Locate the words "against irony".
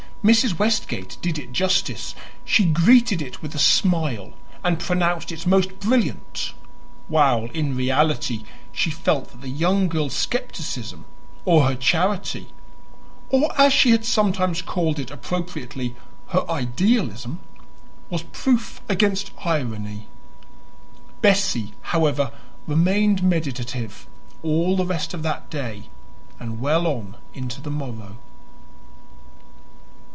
18.87-20.05